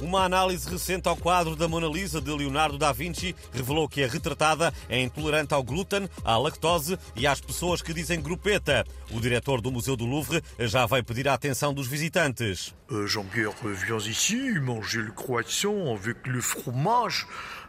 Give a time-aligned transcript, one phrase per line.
[0.00, 4.06] Uma análise recente ao quadro da Mona Lisa de Leonardo da Vinci revelou que a
[4.06, 8.86] retratada é intolerante ao glúten, à lactose e às pessoas que dizem grupeta.
[9.10, 12.72] O diretor do Museu do Louvre já vai pedir a atenção dos visitantes.
[12.92, 17.26] Euh, Jean-Pierre, viens ici, manger le croissant avec le fromage.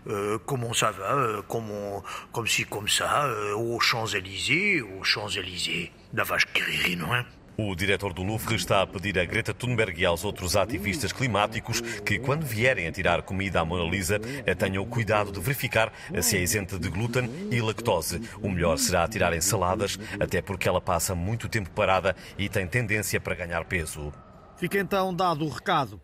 [0.07, 5.91] Euh, comment ça va euh, Comme ci, comme ça, euh, aux Champs-Élysées, aux Champs-Élysées.
[6.13, 7.25] La vache qui rit, non hein
[7.61, 11.81] O diretor do Louvre está a pedir a Greta Thunberg e aos outros ativistas climáticos
[11.81, 14.17] que, quando vierem a tirar comida à Mona Lisa,
[14.57, 15.91] tenham cuidado de verificar
[16.21, 18.21] se é isenta de glúten e lactose.
[18.41, 23.19] O melhor será tirarem saladas, até porque ela passa muito tempo parada e tem tendência
[23.19, 24.13] para ganhar peso.
[24.55, 26.01] Fica então dado o recado.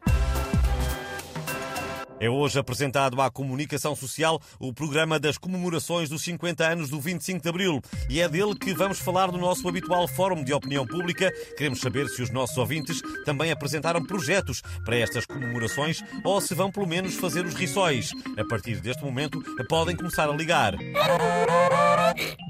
[2.26, 7.40] É hoje apresentado à comunicação social o programa das comemorações dos 50 anos do 25
[7.40, 11.32] de Abril e é dele que vamos falar no nosso habitual Fórum de Opinião Pública.
[11.56, 16.72] Queremos saber se os nossos ouvintes também apresentaram projetos para estas comemorações ou se vão
[16.72, 18.10] pelo menos fazer os rissóis.
[18.40, 20.74] A partir deste momento podem começar a ligar.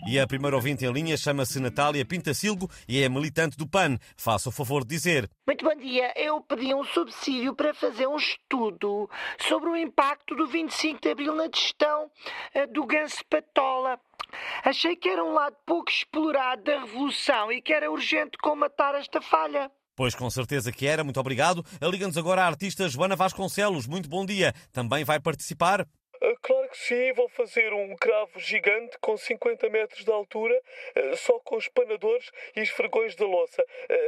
[0.08, 3.98] E a primeira ouvinte em linha chama-se Natália Pintacilgo e é militante do PAN.
[4.16, 5.28] Faça o favor de dizer.
[5.47, 6.14] Muito bom dia.
[6.16, 11.36] Eu pedi um subsídio para fazer um estudo sobre o impacto do 25 de Abril
[11.36, 12.12] na gestão
[12.53, 14.00] eh, do Ganso Patola.
[14.64, 19.19] Achei que era um lado pouco explorado da Revolução e que era urgente comatar esta
[19.19, 19.72] falha.
[19.95, 21.66] Pois com certeza que era, muito obrigado.
[21.81, 23.88] Liga-nos agora a artista Joana Vasconcelos.
[23.88, 24.53] Muito bom dia.
[24.72, 25.88] Também vai participar?
[26.41, 30.59] Claro que sim, vou fazer um cravo gigante com 50 metros de altura,
[31.16, 33.63] só com os panadores e os fregões da louça,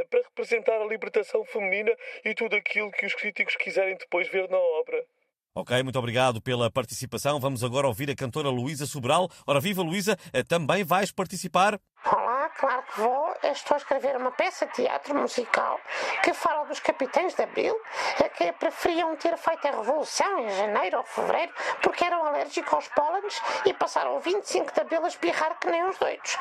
[0.09, 4.57] para representar a libertação feminina e tudo aquilo que os críticos quiserem depois ver na
[4.57, 5.05] obra.
[5.55, 7.39] Ok, muito obrigado pela participação.
[7.39, 9.27] Vamos agora ouvir a cantora Luísa Sobral.
[9.45, 10.15] Ora, viva Luísa,
[10.47, 11.79] também vais participar?
[12.57, 13.35] Claro que vou.
[13.43, 15.79] Estou a escrever uma peça de teatro musical
[16.23, 17.79] que fala dos capitães de Abril
[18.35, 23.41] que preferiam ter feito a revolução em janeiro ou fevereiro porque eram alérgicos aos pólenes
[23.65, 26.37] e passaram o 25 de Abril a espirrar que nem os doidos.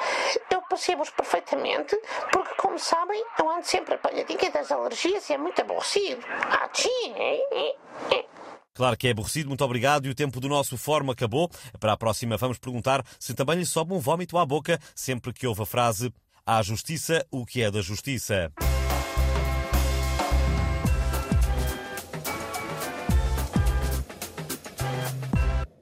[0.50, 1.96] Eu percebo-os perfeitamente
[2.32, 6.24] porque, como sabem, eu ando sempre apanhadinha das alergias e é muito aborrecido.
[6.50, 7.14] Ah, sim.
[8.76, 10.06] Claro que é aborrecido, muito obrigado.
[10.06, 11.50] E o tempo do nosso fórum acabou.
[11.80, 15.46] Para a próxima, vamos perguntar se também lhe sobe um vómito à boca sempre que
[15.46, 16.12] ouve a frase:
[16.44, 18.52] À justiça, o que é da justiça.